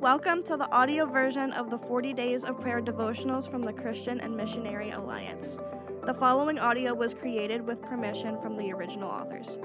Welcome 0.00 0.42
to 0.44 0.56
the 0.56 0.66
audio 0.72 1.04
version 1.04 1.52
of 1.52 1.68
the 1.68 1.76
40 1.76 2.14
Days 2.14 2.42
of 2.42 2.58
Prayer 2.58 2.80
devotionals 2.80 3.46
from 3.46 3.60
the 3.60 3.72
Christian 3.74 4.18
and 4.18 4.34
Missionary 4.34 4.92
Alliance. 4.92 5.58
The 6.06 6.14
following 6.14 6.58
audio 6.58 6.94
was 6.94 7.12
created 7.12 7.60
with 7.60 7.82
permission 7.82 8.40
from 8.40 8.56
the 8.56 8.72
original 8.72 9.10
authors. 9.10 9.58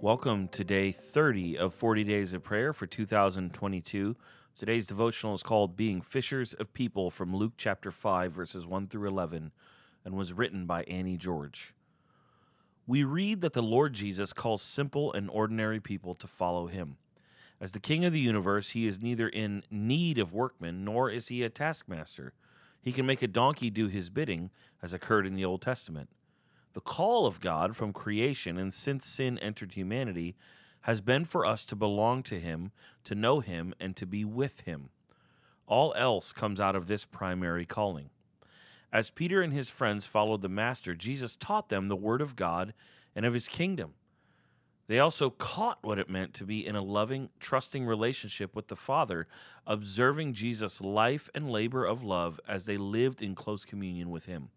Welcome 0.00 0.46
to 0.46 0.62
day 0.62 0.92
30 0.92 1.58
of 1.58 1.74
40 1.74 2.04
Days 2.04 2.32
of 2.32 2.44
Prayer 2.44 2.72
for 2.72 2.86
2022. 2.86 4.14
Today's 4.54 4.86
devotional 4.86 5.34
is 5.34 5.42
called 5.42 5.76
Being 5.76 6.00
Fishers 6.00 6.54
of 6.54 6.72
People 6.72 7.10
from 7.10 7.34
Luke 7.34 7.54
chapter 7.56 7.90
5, 7.90 8.30
verses 8.30 8.64
1 8.64 8.86
through 8.86 9.08
11, 9.08 9.50
and 10.04 10.14
was 10.14 10.32
written 10.32 10.66
by 10.66 10.84
Annie 10.84 11.16
George. 11.16 11.74
We 12.90 13.04
read 13.04 13.40
that 13.42 13.52
the 13.52 13.62
Lord 13.62 13.92
Jesus 13.92 14.32
calls 14.32 14.62
simple 14.62 15.12
and 15.12 15.30
ordinary 15.30 15.78
people 15.78 16.12
to 16.14 16.26
follow 16.26 16.66
him. 16.66 16.96
As 17.60 17.70
the 17.70 17.78
King 17.78 18.04
of 18.04 18.12
the 18.12 18.18
universe, 18.18 18.70
he 18.70 18.88
is 18.88 19.00
neither 19.00 19.28
in 19.28 19.62
need 19.70 20.18
of 20.18 20.32
workmen 20.32 20.84
nor 20.84 21.08
is 21.08 21.28
he 21.28 21.44
a 21.44 21.50
taskmaster. 21.50 22.32
He 22.82 22.90
can 22.90 23.06
make 23.06 23.22
a 23.22 23.28
donkey 23.28 23.70
do 23.70 23.86
his 23.86 24.10
bidding, 24.10 24.50
as 24.82 24.92
occurred 24.92 25.24
in 25.24 25.36
the 25.36 25.44
Old 25.44 25.62
Testament. 25.62 26.08
The 26.72 26.80
call 26.80 27.26
of 27.26 27.38
God 27.38 27.76
from 27.76 27.92
creation 27.92 28.58
and 28.58 28.74
since 28.74 29.06
sin 29.06 29.38
entered 29.38 29.74
humanity 29.74 30.34
has 30.80 31.00
been 31.00 31.24
for 31.24 31.46
us 31.46 31.64
to 31.66 31.76
belong 31.76 32.24
to 32.24 32.40
Him, 32.40 32.72
to 33.04 33.14
know 33.14 33.38
Him, 33.38 33.72
and 33.78 33.94
to 33.94 34.04
be 34.04 34.24
with 34.24 34.62
Him. 34.62 34.88
All 35.68 35.94
else 35.96 36.32
comes 36.32 36.58
out 36.58 36.74
of 36.74 36.88
this 36.88 37.04
primary 37.04 37.66
calling. 37.66 38.10
As 38.92 39.10
Peter 39.10 39.40
and 39.40 39.52
his 39.52 39.70
friends 39.70 40.06
followed 40.06 40.42
the 40.42 40.48
Master, 40.48 40.94
Jesus 40.94 41.36
taught 41.36 41.68
them 41.68 41.88
the 41.88 41.96
Word 41.96 42.20
of 42.20 42.36
God 42.36 42.74
and 43.14 43.24
of 43.24 43.34
His 43.34 43.48
kingdom. 43.48 43.94
They 44.88 44.98
also 44.98 45.30
caught 45.30 45.78
what 45.82 46.00
it 46.00 46.10
meant 46.10 46.34
to 46.34 46.44
be 46.44 46.66
in 46.66 46.74
a 46.74 46.82
loving, 46.82 47.28
trusting 47.38 47.86
relationship 47.86 48.56
with 48.56 48.66
the 48.66 48.76
Father, 48.76 49.28
observing 49.64 50.34
Jesus' 50.34 50.80
life 50.80 51.30
and 51.32 51.48
labor 51.48 51.84
of 51.84 52.02
love 52.02 52.40
as 52.48 52.64
they 52.64 52.76
lived 52.76 53.22
in 53.22 53.36
close 53.36 53.64
communion 53.64 54.10
with 54.10 54.26
Him. 54.26 54.48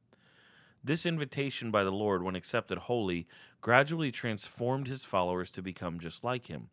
This 0.83 1.05
invitation 1.05 1.71
by 1.71 1.83
the 1.83 1.91
Lord, 1.91 2.23
when 2.23 2.35
accepted 2.35 2.77
wholly, 2.77 3.25
gradually 3.61 4.11
transformed 4.11 4.87
his 4.87 5.05
followers 5.05 5.49
to 5.51 5.61
become 5.61 5.97
just 5.97 6.25
like 6.25 6.47
him, 6.47 6.67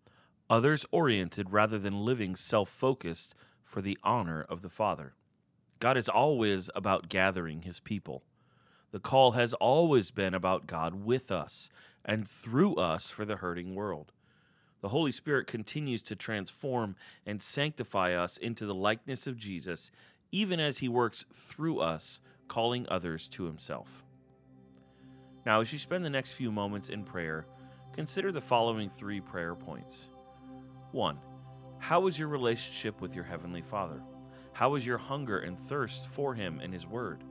others 0.49 0.85
oriented 0.91 1.53
rather 1.53 1.79
than 1.79 2.05
living 2.05 2.35
self 2.35 2.69
focused 2.69 3.37
for 3.63 3.81
the 3.81 3.97
honor 4.03 4.45
of 4.49 4.63
the 4.63 4.69
Father. 4.69 5.15
God 5.81 5.97
is 5.97 6.11
always 6.11 6.69
about 6.75 7.09
gathering 7.09 7.63
his 7.63 7.81
people. 7.81 8.23
The 8.93 9.01
call 9.01 9.33
has 9.33 9.55
always 9.55 10.11
been 10.11 10.35
about 10.35 10.67
God 10.67 11.05
with 11.05 11.33
us 11.33 11.71
and 12.05 12.29
through 12.29 12.75
us 12.75 13.09
for 13.09 13.25
the 13.25 13.37
hurting 13.37 13.75
world. 13.75 14.13
The 14.83 14.89
Holy 14.89 15.13
Spirit 15.13 15.47
continues 15.47 16.03
to 16.03 16.17
transform 16.17 16.97
and 17.25 17.41
sanctify 17.41 18.13
us 18.13 18.37
into 18.37 18.67
the 18.67 18.75
likeness 18.75 19.27
of 19.27 19.39
Jesus, 19.39 19.91
even 20.31 20.61
as 20.61 20.79
he 20.79 20.89
works 20.89 21.25
through 21.33 21.81
us 21.81 22.21
calling 22.47 22.87
others 22.89 23.29
to 23.31 23.45
himself. 23.45 24.05
Now, 25.47 25.61
as 25.61 25.73
you 25.73 25.79
spend 25.79 26.05
the 26.05 26.11
next 26.11 26.33
few 26.33 26.53
moments 26.53 26.91
in 26.91 27.05
prayer, 27.05 27.47
consider 27.95 28.33
the 28.33 28.41
following 28.41 28.91
three 28.91 29.21
prayer 29.21 29.55
points. 29.55 30.11
1. 30.93 31.19
How 31.79 32.07
is 32.07 32.19
your 32.19 32.29
relationship 32.29 33.01
with 33.01 33.15
your 33.15 33.25
Heavenly 33.25 33.63
Father? 33.63 34.03
How 34.61 34.75
is 34.75 34.87
your 34.87 34.99
hunger 34.99 35.39
and 35.39 35.59
thirst 35.59 36.07
for 36.09 36.35
Him 36.35 36.61
and 36.63 36.75
His 36.75 36.87
Word? 36.87 37.25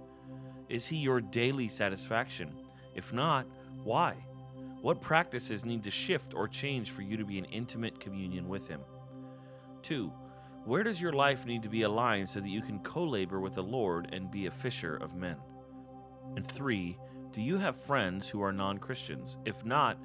Is 0.68 0.88
He 0.88 0.96
your 0.96 1.22
daily 1.22 1.68
satisfaction? 1.68 2.56
If 2.96 3.14
not, 3.14 3.46
why? 3.84 4.16
What 4.82 5.00
practices 5.00 5.64
need 5.64 5.84
to 5.84 5.92
shift 5.92 6.34
or 6.34 6.48
change 6.48 6.90
for 6.90 7.04
you 7.04 7.18
to 7.18 7.26
be 7.26 7.38
in 7.38 7.46
intimate 7.46 8.00
communion 8.00 8.48
with 8.50 8.68
Him? 8.68 8.82
2. 9.84 10.12
Where 10.66 10.82
does 10.82 11.00
your 11.00 11.14
life 11.14 11.46
need 11.46 11.62
to 11.62 11.70
be 11.70 11.84
aligned 11.84 12.30
so 12.30 12.40
that 12.40 12.50
you 12.50 12.64
can 12.64 12.80
co 12.80 13.04
labor 13.04 13.40
with 13.40 13.54
the 13.54 13.62
Lord 13.62 14.10
and 14.12 14.32
be 14.32 14.48
a 14.48 14.52
fisher 14.52 14.96
of 14.96 15.14
men? 15.14 15.38
And 16.36 16.44
three, 16.44 16.98
do 17.32 17.42
you 17.42 17.60
have 17.60 17.80
friends 17.80 18.28
who 18.28 18.42
are 18.42 18.52
non 18.52 18.80
Christians? 18.80 19.38
If 19.46 19.64
not, 19.64 20.00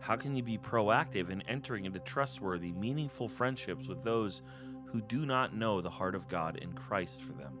how 0.00 0.16
can 0.16 0.34
you 0.34 0.42
be 0.42 0.56
proactive 0.56 1.28
in 1.28 1.42
entering 1.42 1.84
into 1.84 1.98
trustworthy, 1.98 2.72
meaningful 2.72 3.28
friendships 3.28 3.86
with 3.86 4.02
those 4.02 4.40
who 4.92 5.00
do 5.00 5.24
not 5.24 5.54
know 5.54 5.80
the 5.80 5.90
heart 5.90 6.14
of 6.14 6.28
God 6.28 6.56
in 6.56 6.72
Christ 6.72 7.22
for 7.22 7.32
them? 7.32 7.60